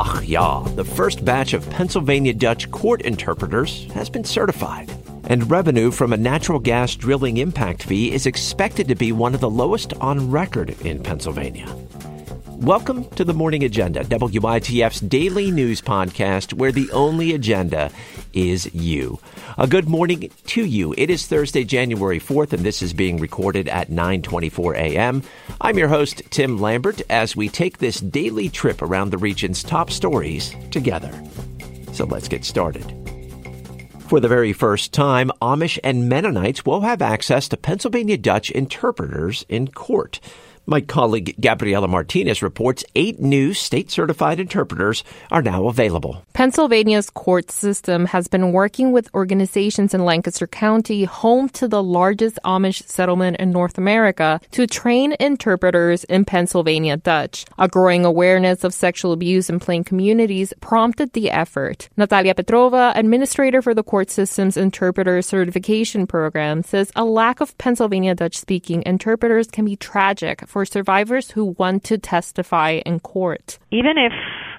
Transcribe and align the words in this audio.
Ach 0.00 0.22
ja, 0.22 0.62
the 0.76 0.84
first 0.84 1.24
batch 1.24 1.54
of 1.54 1.68
Pennsylvania 1.70 2.32
Dutch 2.32 2.70
court 2.70 3.02
interpreters 3.02 3.90
has 3.94 4.08
been 4.08 4.22
certified. 4.22 4.92
And 5.24 5.50
revenue 5.50 5.90
from 5.90 6.12
a 6.12 6.16
natural 6.16 6.60
gas 6.60 6.94
drilling 6.94 7.38
impact 7.38 7.82
fee 7.82 8.12
is 8.12 8.24
expected 8.24 8.86
to 8.86 8.94
be 8.94 9.10
one 9.10 9.34
of 9.34 9.40
the 9.40 9.50
lowest 9.50 9.94
on 9.94 10.30
record 10.30 10.80
in 10.86 11.02
Pennsylvania. 11.02 11.66
Welcome 12.58 13.08
to 13.10 13.24
the 13.24 13.32
Morning 13.32 13.62
Agenda, 13.62 14.02
WITF's 14.02 14.98
daily 14.98 15.52
news 15.52 15.80
podcast 15.80 16.52
where 16.52 16.72
the 16.72 16.90
only 16.90 17.32
agenda 17.32 17.92
is 18.32 18.74
you. 18.74 19.20
A 19.56 19.68
good 19.68 19.88
morning 19.88 20.28
to 20.46 20.64
you. 20.64 20.92
It 20.98 21.08
is 21.08 21.24
Thursday, 21.24 21.62
January 21.62 22.18
4th, 22.18 22.52
and 22.52 22.64
this 22.64 22.82
is 22.82 22.92
being 22.92 23.20
recorded 23.20 23.68
at 23.68 23.90
9:24 23.90 24.74
a.m. 24.74 25.22
I'm 25.60 25.78
your 25.78 25.86
host, 25.86 26.20
Tim 26.30 26.58
Lambert, 26.58 27.00
as 27.08 27.36
we 27.36 27.48
take 27.48 27.78
this 27.78 28.00
daily 28.00 28.48
trip 28.48 28.82
around 28.82 29.10
the 29.10 29.18
region's 29.18 29.62
top 29.62 29.88
stories 29.88 30.52
together. 30.72 31.12
So 31.92 32.06
let's 32.06 32.26
get 32.26 32.44
started. 32.44 32.84
For 34.08 34.18
the 34.18 34.28
very 34.28 34.52
first 34.52 34.92
time, 34.92 35.30
Amish 35.40 35.78
and 35.84 36.08
Mennonites 36.08 36.66
will 36.66 36.80
have 36.80 37.02
access 37.02 37.48
to 37.50 37.56
Pennsylvania 37.56 38.18
Dutch 38.18 38.50
interpreters 38.50 39.46
in 39.48 39.68
court. 39.68 40.18
My 40.68 40.82
colleague 40.82 41.34
Gabriela 41.40 41.88
Martinez 41.88 42.42
reports 42.42 42.84
eight 42.94 43.18
new 43.18 43.54
state 43.54 43.90
certified 43.90 44.38
interpreters 44.38 45.02
are 45.30 45.40
now 45.40 45.66
available. 45.68 46.26
Pennsylvania's 46.34 47.08
court 47.08 47.50
system 47.50 48.04
has 48.04 48.28
been 48.28 48.52
working 48.52 48.92
with 48.92 49.08
organizations 49.14 49.94
in 49.94 50.04
Lancaster 50.04 50.46
County, 50.46 51.04
home 51.04 51.48
to 51.56 51.68
the 51.68 51.82
largest 51.82 52.38
Amish 52.44 52.86
settlement 52.86 53.38
in 53.38 53.50
North 53.50 53.78
America, 53.78 54.42
to 54.50 54.66
train 54.66 55.16
interpreters 55.18 56.04
in 56.04 56.26
Pennsylvania 56.26 56.98
Dutch. 56.98 57.46
A 57.56 57.66
growing 57.66 58.04
awareness 58.04 58.62
of 58.62 58.74
sexual 58.74 59.12
abuse 59.12 59.48
in 59.48 59.60
plain 59.60 59.84
communities 59.84 60.52
prompted 60.60 61.14
the 61.14 61.30
effort. 61.30 61.88
Natalia 61.96 62.34
Petrova, 62.34 62.92
administrator 62.94 63.62
for 63.62 63.72
the 63.72 63.82
court 63.82 64.10
system's 64.10 64.58
interpreter 64.58 65.22
certification 65.22 66.06
program, 66.06 66.62
says 66.62 66.92
a 66.94 67.06
lack 67.06 67.40
of 67.40 67.56
Pennsylvania 67.56 68.14
Dutch 68.14 68.36
speaking 68.36 68.82
interpreters 68.84 69.46
can 69.46 69.64
be 69.64 69.74
tragic 69.74 70.46
for 70.46 70.57
for 70.58 70.64
survivors 70.64 71.30
who 71.30 71.54
want 71.56 71.84
to 71.84 71.96
testify 71.96 72.80
in 72.84 72.98
court. 72.98 73.60
Even 73.70 73.94
if 73.96 74.12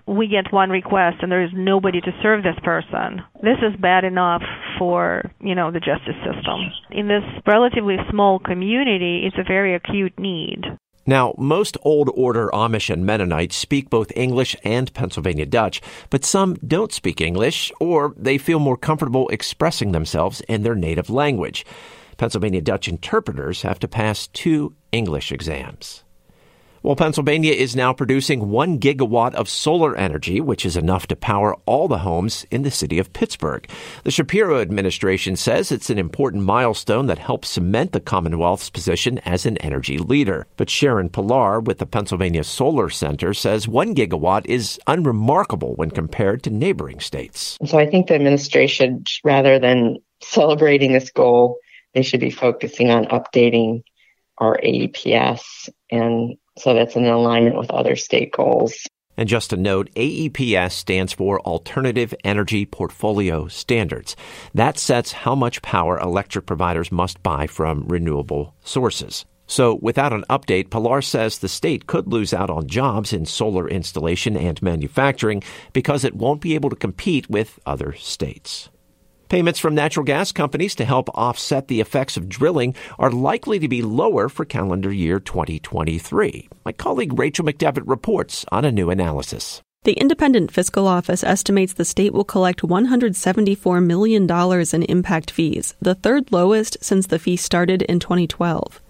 we 0.08 0.30
get 0.30 0.54
one 0.54 0.70
request 0.70 1.18
and 1.22 1.30
there 1.30 1.44
is 1.44 1.50
nobody 1.54 2.00
to 2.00 2.12
serve 2.24 2.42
this 2.42 2.56
person, 2.64 3.22
this 3.44 3.58
is 3.62 3.78
bad 3.82 4.06
enough 4.06 4.42
for, 4.78 5.30
you 5.42 5.54
know, 5.54 5.72
the 5.72 5.82
justice 5.82 6.16
system. 6.24 6.72
In 6.90 7.10
this 7.10 7.24
relatively 7.46 7.98
small 8.10 8.40
community, 8.40 9.24
it's 9.26 9.36
a 9.38 9.44
very 9.44 9.76
acute 9.76 10.18
need. 10.18 10.64
Now, 11.06 11.34
most 11.38 11.76
Old 11.82 12.10
Order 12.14 12.50
Amish 12.54 12.90
and 12.90 13.06
Mennonites 13.06 13.58
speak 13.58 13.90
both 13.90 14.16
English 14.16 14.56
and 14.64 14.94
Pennsylvania 14.94 15.46
Dutch, 15.46 15.82
but 16.10 16.24
some 16.24 16.54
don't 16.66 16.94
speak 16.94 17.20
English 17.20 17.74
or 17.82 18.14
they 18.16 18.38
feel 18.38 18.60
more 18.60 18.78
comfortable 18.78 19.28
expressing 19.28 19.92
themselves 19.92 20.40
in 20.48 20.64
their 20.64 20.76
native 20.76 21.10
language. 21.10 21.66
Pennsylvania 22.20 22.60
Dutch 22.60 22.90
interpreters 22.90 23.62
have 23.62 23.80
to 23.80 23.88
pass 23.88 24.28
two 24.28 24.76
English 24.92 25.32
exams. 25.32 26.04
Well, 26.84 26.98
Pennsylvania 26.98 27.54
is 27.54 27.78
now 27.78 27.94
producing 27.94 28.50
one 28.50 28.78
gigawatt 28.78 29.34
of 29.36 29.48
solar 29.48 29.96
energy, 29.96 30.42
which 30.42 30.66
is 30.66 30.76
enough 30.76 31.08
to 31.08 31.16
power 31.16 31.56
all 31.66 31.88
the 31.88 32.00
homes 32.00 32.46
in 32.52 32.64
the 32.64 32.72
city 32.72 33.00
of 33.00 33.14
Pittsburgh. 33.14 33.70
The 34.04 34.12
Shapiro 34.12 34.60
administration 34.60 35.38
says 35.38 35.72
it's 35.72 35.90
an 35.90 35.98
important 35.98 36.44
milestone 36.44 37.08
that 37.08 37.20
helps 37.20 37.50
cement 37.50 37.94
the 37.94 38.02
Commonwealth's 38.02 38.70
position 38.70 39.20
as 39.20 39.46
an 39.46 39.58
energy 39.58 39.98
leader. 39.98 40.46
But 40.58 40.70
Sharon 40.70 41.10
Pillar 41.10 41.62
with 41.62 41.78
the 41.78 41.86
Pennsylvania 41.86 42.44
Solar 42.44 42.90
Center 42.90 43.34
says 43.34 43.68
one 43.68 43.96
gigawatt 43.96 44.46
is 44.46 44.78
unremarkable 44.88 45.76
when 45.76 45.92
compared 45.92 46.44
to 46.44 46.50
neighboring 46.50 47.00
states. 47.00 47.58
So 47.66 47.78
I 47.78 47.86
think 47.90 48.08
the 48.08 48.16
administration, 48.16 49.06
rather 49.24 49.58
than 49.58 49.98
celebrating 50.22 50.92
this 50.92 51.12
goal, 51.12 51.60
they 51.94 52.02
should 52.02 52.20
be 52.20 52.32
focusing 52.32 52.90
on 52.92 53.06
updating 53.06 53.84
our 54.38 54.58
AEPS, 54.64 55.70
and 55.92 56.36
so 56.58 56.74
that's 56.74 56.96
in 56.96 57.06
alignment 57.06 57.58
with 57.58 57.72
other 57.72 57.96
state 57.96 58.32
goals. 58.32 58.88
And 59.18 59.28
just 59.28 59.52
a 59.52 59.58
note, 59.58 59.90
AEPS 59.96 60.72
stands 60.72 61.12
for 61.12 61.42
Alternative 61.42 62.14
Energy 62.24 62.66
Portfolio 62.66 63.50
Standards. 63.50 64.16
That 64.54 64.78
sets 64.78 65.12
how 65.12 65.36
much 65.36 65.62
power 65.62 66.00
electric 66.00 66.46
providers 66.46 66.90
must 66.90 67.22
buy 67.22 67.46
from 67.48 67.86
renewable 67.88 68.56
sources. 68.64 69.26
So, 69.46 69.78
without 69.82 70.14
an 70.14 70.24
update, 70.30 70.70
Pillar 70.70 71.02
says 71.02 71.40
the 71.40 71.50
state 71.50 71.86
could 71.86 72.08
lose 72.08 72.34
out 72.34 72.50
on 72.50 72.68
jobs 72.68 73.12
in 73.12 73.26
solar 73.26 73.68
installation 73.68 74.38
and 74.38 74.62
manufacturing 74.62 75.44
because 75.74 76.06
it 76.06 76.16
won't 76.16 76.40
be 76.40 76.56
able 76.56 76.70
to 76.70 76.76
compete 76.78 77.30
with 77.30 77.60
other 77.66 77.94
states. 77.94 78.70
Payments 79.30 79.60
from 79.60 79.76
natural 79.76 80.04
gas 80.04 80.32
companies 80.32 80.74
to 80.74 80.86
help 80.86 81.08
offset 81.14 81.68
the 81.68 81.82
effects 81.82 82.18
of 82.18 82.28
drilling 82.28 82.74
are 82.98 83.12
likely 83.12 83.60
to 83.60 83.68
be 83.68 83.84
lower 83.84 84.28
for 84.28 84.44
calendar 84.44 84.92
year 84.92 85.20
2023. 85.20 86.50
My 86.66 86.72
colleague 86.72 87.18
Rachel 87.18 87.46
McDevitt 87.46 87.84
reports 87.86 88.44
on 88.52 88.66
a 88.66 88.72
new 88.72 88.90
analysis. 88.90 89.62
The 89.84 89.94
Independent 89.94 90.52
Fiscal 90.52 90.88
Office 90.88 91.24
estimates 91.24 91.74
the 91.74 91.86
state 91.86 92.12
will 92.12 92.24
collect 92.24 92.64
$174 92.64 93.86
million 93.86 94.28
in 94.74 94.84
impact 94.84 95.30
fees, 95.30 95.76
the 95.80 95.94
third 95.94 96.32
lowest 96.32 96.78
since 96.82 97.06
the 97.06 97.20
fee 97.20 97.38
started 97.38 97.84
in 97.84 98.00
2012. 98.00 98.82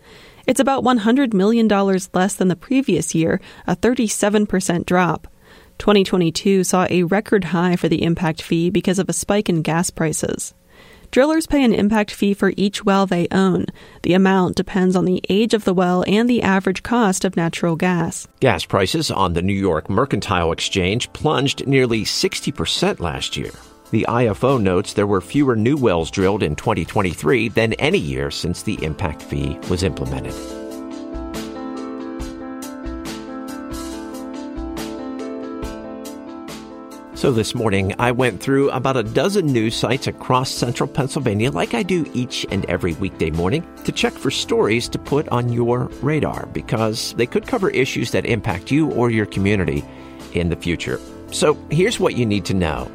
It's 0.47 0.61
about 0.61 0.85
$100 0.85 1.33
million 1.33 1.67
less 1.67 2.35
than 2.35 2.47
the 2.47 2.55
previous 2.55 3.13
year, 3.13 3.41
a 3.67 3.75
37% 3.75 4.85
drop. 4.85 5.27
2022 5.79 6.63
saw 6.63 6.85
a 6.89 7.03
record 7.03 7.45
high 7.45 7.75
for 7.75 7.89
the 7.89 8.03
impact 8.03 8.41
fee 8.41 8.69
because 8.69 8.99
of 8.99 9.09
a 9.09 9.13
spike 9.13 9.49
in 9.49 9.61
gas 9.61 9.89
prices. 9.89 10.53
Drillers 11.11 11.47
pay 11.47 11.63
an 11.63 11.73
impact 11.73 12.11
fee 12.11 12.35
for 12.35 12.53
each 12.55 12.85
well 12.85 13.07
they 13.07 13.27
own. 13.31 13.65
The 14.03 14.13
amount 14.13 14.55
depends 14.55 14.95
on 14.95 15.05
the 15.05 15.23
age 15.27 15.55
of 15.55 15.63
the 15.63 15.73
well 15.73 16.03
and 16.07 16.29
the 16.29 16.43
average 16.43 16.83
cost 16.83 17.25
of 17.25 17.35
natural 17.35 17.75
gas. 17.75 18.27
Gas 18.41 18.65
prices 18.65 19.09
on 19.09 19.33
the 19.33 19.41
New 19.41 19.53
York 19.53 19.89
Mercantile 19.89 20.51
Exchange 20.51 21.11
plunged 21.13 21.65
nearly 21.65 22.03
60% 22.03 22.99
last 22.99 23.35
year. 23.35 23.51
The 23.89 24.05
IFO 24.07 24.61
notes 24.61 24.93
there 24.93 25.07
were 25.07 25.21
fewer 25.21 25.55
new 25.55 25.77
wells 25.77 26.11
drilled 26.11 26.43
in 26.43 26.55
2023 26.55 27.49
than 27.49 27.73
any 27.73 27.97
year 27.97 28.29
since 28.29 28.61
the 28.61 28.77
impact 28.83 29.23
fee 29.23 29.57
was 29.67 29.81
implemented. 29.81 30.58
So 37.19 37.33
this 37.33 37.53
morning, 37.53 37.93
I 37.99 38.13
went 38.13 38.41
through 38.41 38.69
about 38.69 38.95
a 38.95 39.03
dozen 39.03 39.47
news 39.47 39.75
sites 39.75 40.07
across 40.07 40.49
central 40.49 40.87
Pennsylvania, 40.87 41.51
like 41.51 41.73
I 41.73 41.83
do 41.83 42.09
each 42.13 42.45
and 42.49 42.63
every 42.69 42.93
weekday 42.93 43.29
morning, 43.29 43.67
to 43.83 43.91
check 43.91 44.13
for 44.13 44.31
stories 44.31 44.87
to 44.87 44.97
put 44.97 45.27
on 45.27 45.51
your 45.51 45.87
radar 46.01 46.45
because 46.53 47.13
they 47.15 47.25
could 47.25 47.45
cover 47.45 47.71
issues 47.71 48.11
that 48.11 48.25
impact 48.25 48.71
you 48.71 48.89
or 48.93 49.11
your 49.11 49.25
community 49.25 49.83
in 50.31 50.47
the 50.47 50.55
future. 50.55 50.97
So 51.29 51.55
here's 51.69 51.99
what 51.99 52.15
you 52.15 52.25
need 52.25 52.45
to 52.45 52.53
know. 52.53 52.89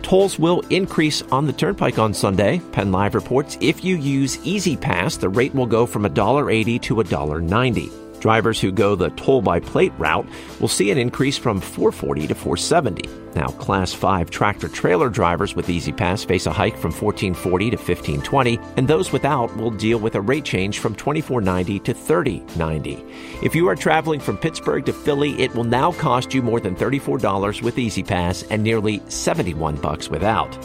Tolls 0.00 0.38
will 0.38 0.60
increase 0.70 1.20
on 1.30 1.46
the 1.46 1.52
turnpike 1.52 1.98
on 1.98 2.14
Sunday. 2.14 2.62
Penn 2.72 2.92
Live 2.92 3.14
reports 3.14 3.58
if 3.60 3.84
you 3.84 3.96
use 3.96 4.38
E-ZPass, 4.42 5.20
the 5.20 5.28
rate 5.28 5.54
will 5.54 5.66
go 5.66 5.84
from 5.84 6.04
$1.80 6.04 6.80
to 6.80 6.94
$1.90. 6.94 8.05
Drivers 8.26 8.60
who 8.60 8.72
go 8.72 8.96
the 8.96 9.10
toll 9.10 9.40
by 9.40 9.60
plate 9.60 9.92
route 9.98 10.26
will 10.58 10.66
see 10.66 10.90
an 10.90 10.98
increase 10.98 11.38
from 11.38 11.60
440 11.60 12.26
to 12.26 12.34
470. 12.34 13.08
Now, 13.36 13.46
Class 13.46 13.92
5 13.92 14.30
tractor 14.30 14.66
trailer 14.66 15.08
drivers 15.08 15.54
with 15.54 15.70
E-ZPass 15.70 16.26
face 16.26 16.46
a 16.46 16.52
hike 16.52 16.76
from 16.76 16.90
1440 16.90 17.70
to 17.70 17.76
1520, 17.76 18.58
and 18.76 18.88
those 18.88 19.12
without 19.12 19.56
will 19.56 19.70
deal 19.70 20.00
with 20.00 20.16
a 20.16 20.20
rate 20.20 20.44
change 20.44 20.80
from 20.80 20.96
2490 20.96 21.78
to 21.78 21.94
3090. 21.94 23.04
If 23.44 23.54
you 23.54 23.68
are 23.68 23.76
traveling 23.76 24.18
from 24.18 24.38
Pittsburgh 24.38 24.84
to 24.86 24.92
Philly, 24.92 25.40
it 25.40 25.54
will 25.54 25.62
now 25.62 25.92
cost 25.92 26.34
you 26.34 26.42
more 26.42 26.58
than 26.58 26.74
$34 26.74 27.62
with 27.62 27.78
E-ZPass 27.78 28.48
and 28.50 28.60
nearly 28.60 29.00
71 29.08 29.76
bucks 29.76 30.08
without. 30.08 30.58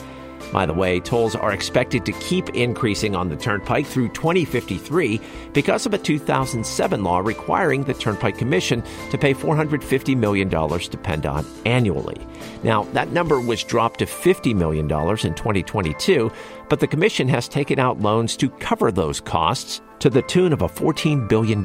By 0.51 0.65
the 0.65 0.73
way, 0.73 0.99
tolls 0.99 1.35
are 1.35 1.53
expected 1.53 2.05
to 2.05 2.11
keep 2.13 2.49
increasing 2.49 3.15
on 3.15 3.29
the 3.29 3.37
Turnpike 3.37 3.85
through 3.85 4.09
2053 4.09 5.19
because 5.53 5.85
of 5.85 5.93
a 5.93 5.97
2007 5.97 7.03
law 7.03 7.19
requiring 7.19 7.83
the 7.83 7.93
Turnpike 7.93 8.37
Commission 8.37 8.83
to 9.11 9.17
pay 9.17 9.33
$450 9.33 10.17
million 10.17 10.49
to 10.49 10.57
PennDOT 10.57 11.45
annually. 11.65 12.17
Now, 12.63 12.83
that 12.93 13.11
number 13.11 13.39
was 13.39 13.63
dropped 13.63 13.99
to 13.99 14.05
$50 14.05 14.55
million 14.55 14.85
in 14.85 14.87
2022, 15.35 16.31
but 16.69 16.79
the 16.79 16.87
Commission 16.87 17.27
has 17.29 17.47
taken 17.47 17.79
out 17.79 18.01
loans 18.01 18.35
to 18.37 18.49
cover 18.49 18.91
those 18.91 19.21
costs 19.21 19.81
to 19.99 20.09
the 20.09 20.21
tune 20.23 20.51
of 20.51 20.61
a 20.61 20.67
$14 20.67 21.29
billion 21.29 21.63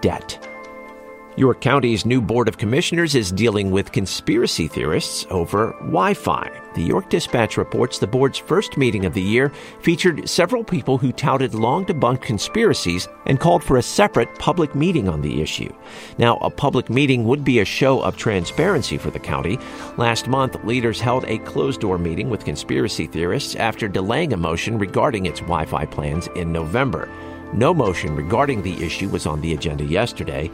debt. 0.00 0.53
York 1.36 1.60
County's 1.60 2.06
new 2.06 2.20
Board 2.20 2.46
of 2.46 2.58
Commissioners 2.58 3.16
is 3.16 3.32
dealing 3.32 3.72
with 3.72 3.90
conspiracy 3.90 4.68
theorists 4.68 5.26
over 5.30 5.72
Wi 5.80 6.14
Fi. 6.14 6.48
The 6.76 6.82
York 6.82 7.10
Dispatch 7.10 7.56
reports 7.56 7.98
the 7.98 8.06
board's 8.06 8.38
first 8.38 8.76
meeting 8.76 9.04
of 9.04 9.14
the 9.14 9.22
year 9.22 9.50
featured 9.80 10.28
several 10.28 10.62
people 10.62 10.96
who 10.96 11.10
touted 11.10 11.52
long 11.52 11.86
debunked 11.86 12.22
conspiracies 12.22 13.08
and 13.26 13.40
called 13.40 13.64
for 13.64 13.78
a 13.78 13.82
separate 13.82 14.32
public 14.38 14.76
meeting 14.76 15.08
on 15.08 15.22
the 15.22 15.42
issue. 15.42 15.72
Now, 16.18 16.36
a 16.36 16.50
public 16.50 16.88
meeting 16.88 17.24
would 17.24 17.42
be 17.42 17.58
a 17.58 17.64
show 17.64 18.00
of 18.00 18.16
transparency 18.16 18.96
for 18.96 19.10
the 19.10 19.18
county. 19.18 19.58
Last 19.96 20.28
month, 20.28 20.62
leaders 20.64 21.00
held 21.00 21.24
a 21.24 21.38
closed 21.38 21.80
door 21.80 21.98
meeting 21.98 22.30
with 22.30 22.44
conspiracy 22.44 23.08
theorists 23.08 23.56
after 23.56 23.88
delaying 23.88 24.32
a 24.32 24.36
motion 24.36 24.78
regarding 24.78 25.26
its 25.26 25.40
Wi 25.40 25.64
Fi 25.64 25.84
plans 25.84 26.28
in 26.36 26.52
November. 26.52 27.08
No 27.52 27.72
motion 27.72 28.16
regarding 28.16 28.62
the 28.62 28.84
issue 28.84 29.08
was 29.08 29.26
on 29.26 29.40
the 29.40 29.54
agenda 29.54 29.84
yesterday. 29.84 30.50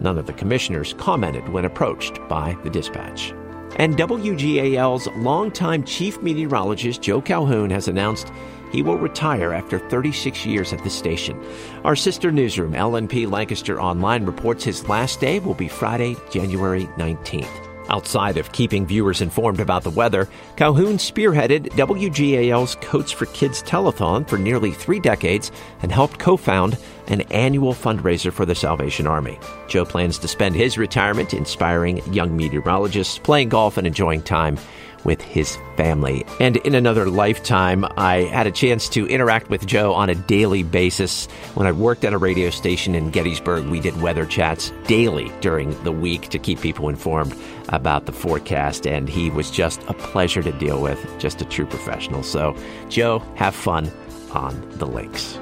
None 0.00 0.18
of 0.18 0.26
the 0.26 0.32
commissioners 0.32 0.94
commented 0.98 1.48
when 1.48 1.64
approached 1.64 2.18
by 2.28 2.56
the 2.62 2.70
dispatch. 2.70 3.32
And 3.76 3.96
WGAL's 3.96 5.08
longtime 5.16 5.84
chief 5.84 6.20
meteorologist 6.22 7.02
Joe 7.02 7.20
Calhoun 7.20 7.70
has 7.70 7.88
announced 7.88 8.30
he 8.72 8.82
will 8.82 8.98
retire 8.98 9.52
after 9.52 9.78
36 9.78 10.46
years 10.46 10.72
at 10.72 10.82
the 10.82 10.90
station. 10.90 11.40
Our 11.84 11.96
sister 11.96 12.32
newsroom, 12.32 12.72
LNP 12.72 13.30
Lancaster 13.30 13.80
Online, 13.80 14.24
reports 14.24 14.64
his 14.64 14.88
last 14.88 15.20
day 15.20 15.38
will 15.38 15.54
be 15.54 15.68
Friday, 15.68 16.16
January 16.30 16.86
19th. 16.96 17.73
Outside 17.88 18.38
of 18.38 18.52
keeping 18.52 18.86
viewers 18.86 19.20
informed 19.20 19.60
about 19.60 19.82
the 19.82 19.90
weather, 19.90 20.28
Calhoun 20.56 20.96
spearheaded 20.96 21.68
WGAL's 21.70 22.76
Coats 22.76 23.12
for 23.12 23.26
Kids 23.26 23.62
telethon 23.62 24.26
for 24.28 24.38
nearly 24.38 24.72
three 24.72 25.00
decades 25.00 25.52
and 25.82 25.92
helped 25.92 26.18
co 26.18 26.36
found 26.36 26.78
an 27.08 27.20
annual 27.32 27.74
fundraiser 27.74 28.32
for 28.32 28.46
the 28.46 28.54
Salvation 28.54 29.06
Army. 29.06 29.38
Joe 29.68 29.84
plans 29.84 30.18
to 30.18 30.28
spend 30.28 30.54
his 30.54 30.78
retirement 30.78 31.34
inspiring 31.34 32.00
young 32.12 32.34
meteorologists, 32.36 33.18
playing 33.18 33.50
golf, 33.50 33.76
and 33.76 33.86
enjoying 33.86 34.22
time 34.22 34.56
with 35.04 35.20
his 35.20 35.58
family. 35.76 36.24
And 36.40 36.56
in 36.58 36.74
another 36.74 37.08
lifetime, 37.08 37.84
I 37.96 38.22
had 38.22 38.46
a 38.46 38.50
chance 38.50 38.88
to 38.90 39.06
interact 39.06 39.50
with 39.50 39.66
Joe 39.66 39.92
on 39.94 40.08
a 40.08 40.14
daily 40.14 40.62
basis. 40.62 41.26
When 41.54 41.66
I 41.66 41.72
worked 41.72 42.04
at 42.04 42.12
a 42.12 42.18
radio 42.18 42.50
station 42.50 42.94
in 42.94 43.10
Gettysburg, 43.10 43.66
we 43.66 43.80
did 43.80 44.00
weather 44.00 44.26
chats 44.26 44.72
daily 44.86 45.32
during 45.40 45.80
the 45.84 45.92
week 45.92 46.28
to 46.30 46.38
keep 46.38 46.60
people 46.60 46.88
informed 46.88 47.34
about 47.68 48.06
the 48.06 48.12
forecast. 48.12 48.86
And 48.86 49.08
he 49.08 49.30
was 49.30 49.50
just 49.50 49.82
a 49.88 49.94
pleasure 49.94 50.42
to 50.42 50.52
deal 50.52 50.80
with, 50.80 50.98
just 51.18 51.40
a 51.40 51.44
true 51.44 51.66
professional. 51.66 52.22
So, 52.22 52.56
Joe, 52.88 53.20
have 53.36 53.54
fun 53.54 53.90
on 54.32 54.68
the 54.78 54.86
links. 54.86 55.38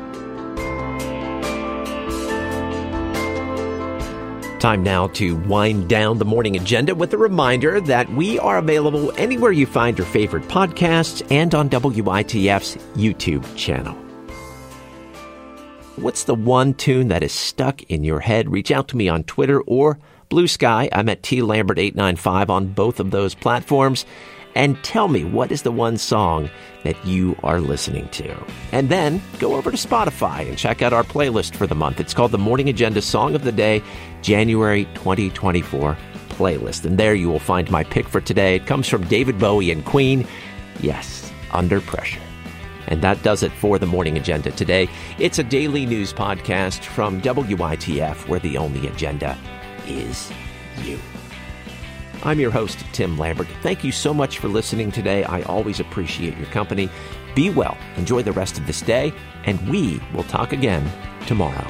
Time 4.62 4.84
now 4.84 5.08
to 5.08 5.34
wind 5.48 5.88
down 5.88 6.18
the 6.18 6.24
morning 6.24 6.54
agenda 6.54 6.94
with 6.94 7.12
a 7.12 7.18
reminder 7.18 7.80
that 7.80 8.08
we 8.12 8.38
are 8.38 8.58
available 8.58 9.12
anywhere 9.16 9.50
you 9.50 9.66
find 9.66 9.98
your 9.98 10.06
favorite 10.06 10.44
podcasts 10.44 11.20
and 11.32 11.52
on 11.52 11.68
WITF's 11.68 12.76
YouTube 12.94 13.44
channel. 13.56 13.92
What's 15.96 16.22
the 16.22 16.36
one 16.36 16.74
tune 16.74 17.08
that 17.08 17.24
is 17.24 17.32
stuck 17.32 17.82
in 17.90 18.04
your 18.04 18.20
head? 18.20 18.52
Reach 18.52 18.70
out 18.70 18.86
to 18.86 18.96
me 18.96 19.08
on 19.08 19.24
Twitter 19.24 19.60
or 19.62 19.98
Blue 20.28 20.46
Sky. 20.46 20.88
I'm 20.92 21.08
at 21.08 21.24
T 21.24 21.42
Lambert 21.42 21.80
895 21.80 22.48
on 22.48 22.68
both 22.68 23.00
of 23.00 23.10
those 23.10 23.34
platforms 23.34 24.06
and 24.54 24.82
tell 24.84 25.08
me 25.08 25.24
what 25.24 25.50
is 25.50 25.62
the 25.62 25.72
one 25.72 25.96
song 25.96 26.50
that 26.84 27.04
you 27.06 27.36
are 27.42 27.60
listening 27.60 28.08
to. 28.10 28.34
And 28.72 28.88
then 28.88 29.22
go 29.38 29.54
over 29.54 29.70
to 29.70 29.76
Spotify 29.76 30.48
and 30.48 30.58
check 30.58 30.82
out 30.82 30.92
our 30.92 31.04
playlist 31.04 31.54
for 31.54 31.66
the 31.66 31.74
month. 31.74 32.00
It's 32.00 32.14
called 32.14 32.32
the 32.32 32.38
Morning 32.38 32.68
Agenda 32.68 33.02
Song 33.02 33.34
of 33.34 33.44
the 33.44 33.52
Day, 33.52 33.82
January 34.22 34.84
2024 34.94 35.96
playlist. 36.30 36.84
And 36.84 36.98
there 36.98 37.14
you 37.14 37.28
will 37.28 37.38
find 37.38 37.70
my 37.70 37.84
pick 37.84 38.08
for 38.08 38.20
today. 38.20 38.56
It 38.56 38.66
comes 38.66 38.88
from 38.88 39.06
David 39.06 39.38
Bowie 39.38 39.70
and 39.70 39.84
Queen. 39.84 40.26
Yes, 40.80 41.30
Under 41.52 41.80
Pressure. 41.80 42.20
And 42.88 43.00
that 43.02 43.22
does 43.22 43.42
it 43.42 43.52
for 43.52 43.78
the 43.78 43.86
morning 43.86 44.18
agenda 44.18 44.50
today. 44.50 44.88
It's 45.18 45.38
a 45.38 45.44
daily 45.44 45.86
news 45.86 46.12
podcast 46.12 46.84
from 46.84 47.22
WITF 47.22 48.28
where 48.28 48.40
the 48.40 48.56
only 48.58 48.86
agenda 48.88 49.38
is 49.86 50.32
you. 50.82 50.98
I'm 52.24 52.38
your 52.38 52.52
host, 52.52 52.78
Tim 52.92 53.18
Lambert. 53.18 53.48
Thank 53.62 53.82
you 53.82 53.90
so 53.90 54.14
much 54.14 54.38
for 54.38 54.46
listening 54.48 54.92
today. 54.92 55.24
I 55.24 55.42
always 55.42 55.80
appreciate 55.80 56.36
your 56.36 56.46
company. 56.46 56.88
Be 57.34 57.50
well, 57.50 57.76
enjoy 57.96 58.22
the 58.22 58.32
rest 58.32 58.58
of 58.58 58.66
this 58.66 58.80
day, 58.80 59.12
and 59.44 59.68
we 59.68 60.00
will 60.14 60.22
talk 60.24 60.52
again 60.52 60.88
tomorrow. 61.26 61.66